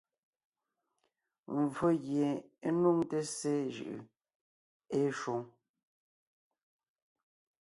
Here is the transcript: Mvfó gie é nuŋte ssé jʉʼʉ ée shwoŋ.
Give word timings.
Mvfó 1.57 1.87
gie 2.03 2.29
é 2.67 2.69
nuŋte 2.81 3.19
ssé 3.29 3.53
jʉʼʉ 3.75 3.97
ée 4.97 5.07
shwoŋ. 5.19 5.41